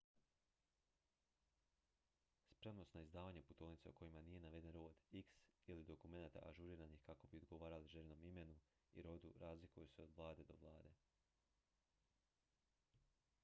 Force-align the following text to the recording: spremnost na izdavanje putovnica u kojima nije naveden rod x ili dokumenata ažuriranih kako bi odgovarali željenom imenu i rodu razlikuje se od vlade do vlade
spremnost 2.57 2.95
na 2.95 3.01
izdavanje 3.01 3.43
putovnica 3.43 3.89
u 3.89 3.93
kojima 3.93 4.21
nije 4.21 4.39
naveden 4.45 4.71
rod 4.71 4.95
x 5.13 5.29
ili 5.67 5.83
dokumenata 5.85 6.41
ažuriranih 6.49 7.01
kako 7.03 7.27
bi 7.27 7.37
odgovarali 7.37 7.87
željenom 7.93 8.21
imenu 8.23 8.55
i 8.95 9.01
rodu 9.01 9.33
razlikuje 9.39 9.87
se 9.87 10.03
od 10.03 10.11
vlade 10.17 10.43
do 10.43 10.57
vlade 10.61 10.95